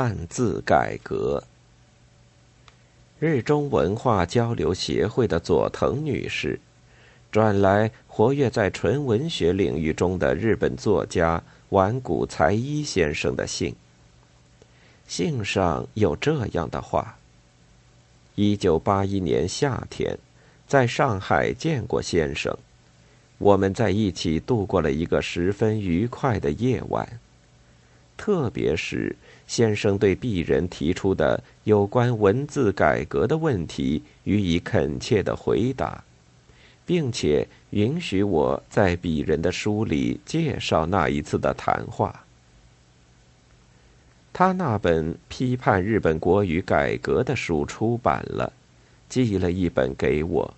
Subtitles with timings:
[0.00, 1.42] 汉字改革。
[3.18, 6.60] 日中文化交流协会的佐藤女士，
[7.32, 13.74] 转来活跃在纯文学领域中的日本作家丸谷才一先生的信。
[15.08, 17.18] 信上有这样的话：
[18.36, 20.16] 一九八一年夏天，
[20.68, 22.56] 在上海见过先生，
[23.38, 27.18] 我们在一起度过了一个十分愉快的夜晚。
[28.18, 29.16] 特别是
[29.46, 36.04] 先生对鄙人提出的有关文字改革的问题予以恳切的回答，
[36.84, 42.24] 并且允许我在鄙人的书里介绍那一次的谈话。
[44.32, 48.52] 他那本批判日本国语改革的书出版了，
[49.08, 50.54] 寄了一本给我，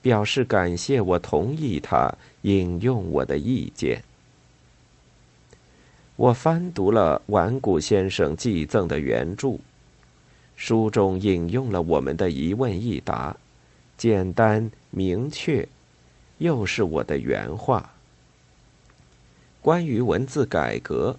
[0.00, 4.02] 表示感谢我同意他引用我的意见。
[6.16, 9.58] 我翻读了顽古先生寄赠的原著，
[10.54, 13.36] 书中引用了我们的一问一答，
[13.98, 15.68] 简单明确，
[16.38, 17.90] 又是我的原话。
[19.60, 21.16] 关于文字改革，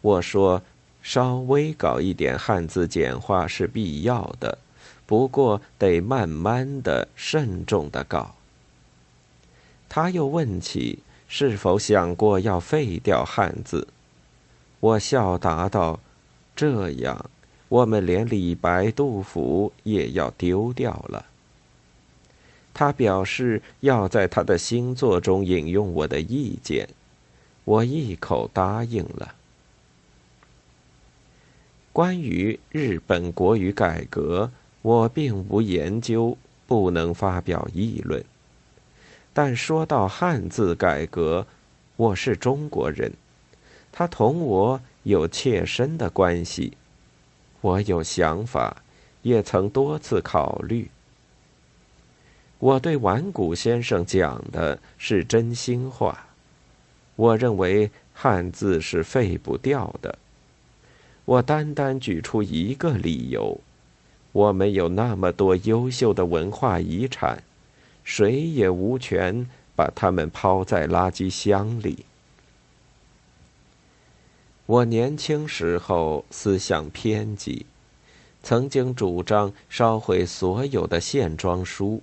[0.00, 0.62] 我说
[1.02, 4.56] 稍微搞一点汉字简化是必要的，
[5.04, 8.34] 不过得慢慢的、慎重的搞。
[9.90, 13.88] 他又问起是否想过要废掉汉字。
[14.80, 16.00] 我笑答道
[16.54, 17.30] ：“这样，
[17.68, 21.26] 我们连李白、杜甫也要丢掉了。”
[22.72, 26.88] 他表示要在他的新作中引用我的意见，
[27.64, 29.34] 我一口答应了。
[31.92, 38.24] 关于日本国语改革，我并无研究，不能发表议论。
[39.32, 41.44] 但说到汉字改革，
[41.96, 43.12] 我是中国人。
[43.92, 46.72] 他同我有切身的关系，
[47.60, 48.82] 我有想法，
[49.22, 50.88] 也曾多次考虑。
[52.58, 56.26] 我对顽古先生讲的是真心话。
[57.16, 60.18] 我认为汉字是废不掉的。
[61.24, 63.60] 我单单举出一个理由：
[64.32, 67.42] 我们有那么多优秀的文化遗产，
[68.04, 72.04] 谁也无权把它们抛在垃圾箱里。
[74.68, 77.64] 我年轻时候思想偏激，
[78.42, 82.02] 曾经主张烧毁所有的线装书。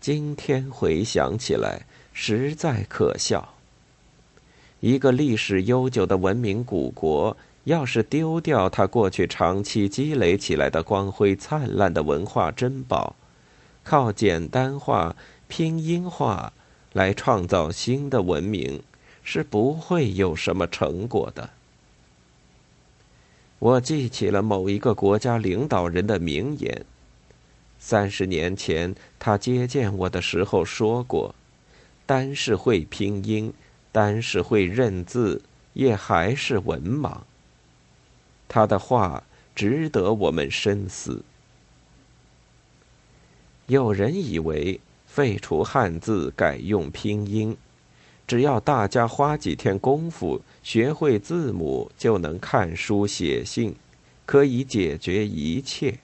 [0.00, 3.54] 今天回想起来，实在可笑。
[4.80, 13.14] 一个历史悠久的文明古国，要是丢掉它过去长期积累起来的光辉灿烂的文化珍宝，
[13.84, 15.14] 靠简单化、
[15.46, 16.52] 拼音化
[16.92, 18.82] 来创造新的文明。
[19.24, 21.50] 是不会有什么成果的。
[23.58, 26.84] 我记起了某一个国家领导人的名言。
[27.78, 31.34] 三十年前他接见我的时候说过
[32.06, 33.52] ：“单是会拼音，
[33.90, 35.42] 单是会认字，
[35.72, 37.18] 也还是文盲。”
[38.48, 39.24] 他的话
[39.54, 41.22] 值得我们深思。
[43.66, 47.56] 有人以为废除汉字，改用拼音。
[48.26, 53.74] 只要大家花几天功夫学会字母，就能看书写信，
[54.24, 55.98] 可以解决一切。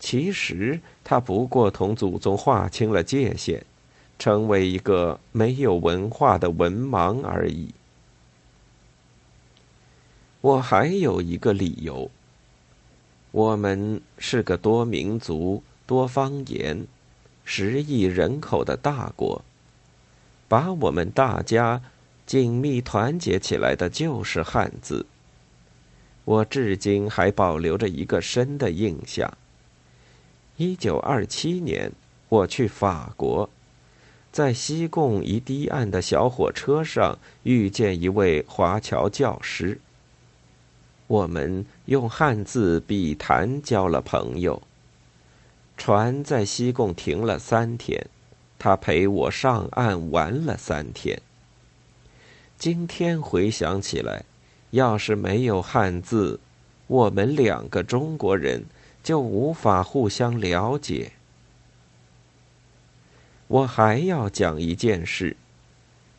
[0.00, 3.64] 其实他不过同祖宗划清了界限，
[4.18, 7.68] 成为一个没有文化的文盲而已。
[10.40, 12.10] 我还有一个理由：
[13.30, 16.86] 我们是个多民族、多方言、
[17.44, 19.42] 十亿人口的大国。
[20.54, 21.82] 把我们大家
[22.26, 25.04] 紧密团结起来的就是汉字。
[26.24, 29.36] 我至今还保留着一个深的印象。
[30.56, 31.90] 一九二七年，
[32.28, 33.50] 我去法国，
[34.30, 39.80] 在西贡一堤岸的小火车上遇见一位华侨教师。
[41.08, 44.62] 我们用汉字笔谈交了朋友。
[45.76, 48.06] 船在西贡停了三天。
[48.64, 51.20] 他陪我上岸玩了三天。
[52.56, 54.24] 今天回想起来，
[54.70, 56.40] 要是没有汉字，
[56.86, 58.64] 我们两个中国人
[59.02, 61.12] 就无法互相了解。
[63.48, 65.36] 我还要讲一件事：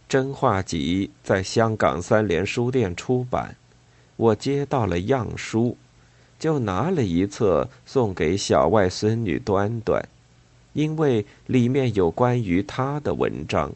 [0.07, 3.55] 真话集在香港三联书店出版，
[4.17, 5.75] 我接到了样书，
[6.37, 10.07] 就拿了一册送给小外孙女端端。
[10.75, 13.71] 因为里面有关于他的文章，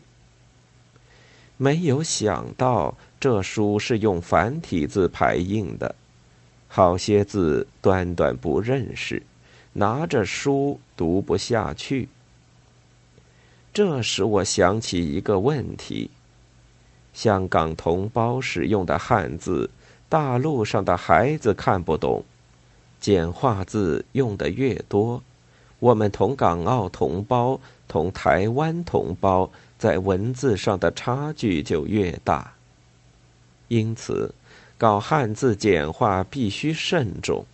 [1.56, 5.96] 没有想到这书是用繁体字排印的，
[6.68, 9.24] 好些字端端不认识，
[9.72, 12.10] 拿着书读不下去。
[13.74, 16.10] 这使我想起一个问题：
[17.14, 19.70] 香港同胞使用的汉字，
[20.10, 22.26] 大陆上的孩子看不懂，
[23.00, 25.24] 简化字用的越多，
[25.80, 32.54] 我们同港澳同胞、同台湾同胞在文字上的差距就越大。
[33.68, 34.34] 因此。
[34.80, 37.46] 搞汉字简化必须慎重。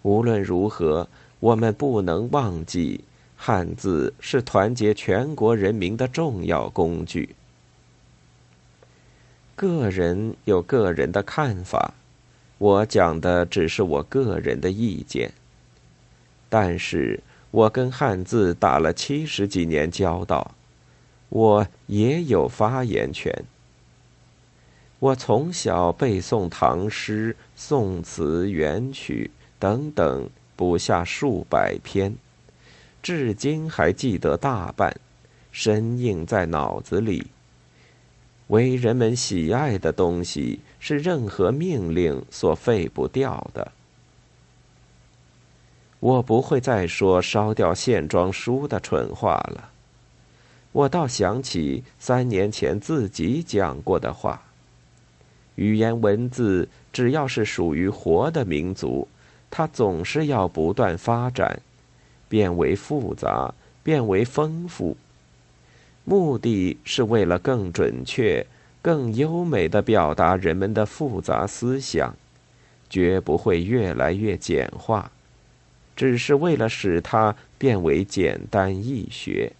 [0.00, 1.06] 无论如何，
[1.38, 3.04] 我们不能忘记，
[3.36, 7.36] 汉字是团结全国人民的重要工具。
[9.54, 11.92] 个人有个人的看法，
[12.56, 15.30] 我讲的只是我个人的意见。
[16.56, 17.18] 但是
[17.50, 20.52] 我跟汉字打了七十几年交道，
[21.28, 23.44] 我也有发言权。
[25.00, 32.14] 我从小背诵唐诗、宋词、元曲等等，不下数百篇，
[33.02, 34.96] 至今还记得大半，
[35.50, 37.26] 深印在脑子里。
[38.46, 43.72] 为人们喜爱的东西，是任何命令所废不掉的。
[46.04, 49.70] 我不会再说烧掉线装书的蠢话了。
[50.72, 54.42] 我倒想起三年前自己讲过的话。
[55.54, 59.08] 语言文字只要是属于活的民族，
[59.50, 61.58] 它总是要不断发展，
[62.28, 64.94] 变为复杂，变为丰富。
[66.04, 68.46] 目的是为了更准确、
[68.82, 72.14] 更优美的表达人们的复杂思想，
[72.90, 75.10] 绝不会越来越简化，
[75.94, 79.52] 只是为了使它变为简单易学。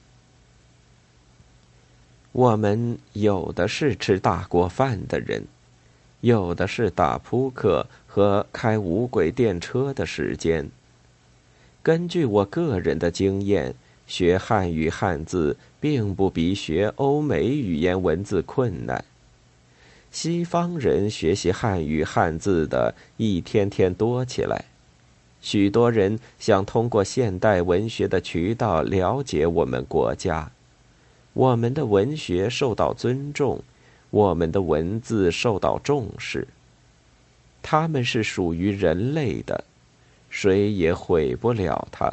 [2.32, 5.44] 我们有的是吃大锅饭的人。
[6.20, 10.70] 有的是打扑克和开无轨电车的时间。
[11.82, 13.74] 根据我个人的经验，
[14.06, 19.04] 学汉语汉字并不比学欧美语言文字困难。
[20.10, 24.64] 西方人学习汉语汉字的一天天多起来，
[25.44, 30.50] 许多人想通过现代文学的渠道了解我们国家，
[31.34, 33.62] 我们的文学受到尊重。
[34.08, 36.46] 我们的文字受到重视，
[37.60, 39.64] 他们是属于人类的，
[40.30, 42.10] 谁也毁不了它。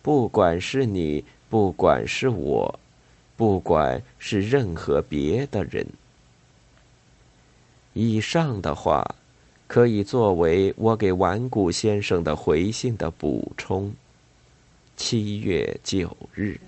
[0.00, 2.78] 不管是你，不管是我，
[3.36, 5.84] 不管是任何别的人。
[7.94, 9.16] 以上的话，
[9.70, 13.94] 可以作为我给顽固先生的回信的补充。
[14.96, 16.58] 七月九日。